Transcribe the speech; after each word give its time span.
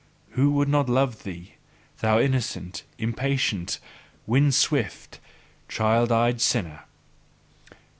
Who 0.31 0.49
would 0.53 0.67
not 0.67 0.89
love 0.89 1.21
thee, 1.21 1.53
thou 1.99 2.19
innocent, 2.19 2.81
impatient, 2.97 3.77
wind 4.25 4.55
swift, 4.55 5.19
child 5.69 6.11
eyed 6.11 6.41
sinner! 6.41 6.85